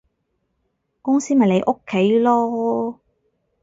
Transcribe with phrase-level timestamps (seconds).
[1.03, 2.97] 公司咪你屋企囉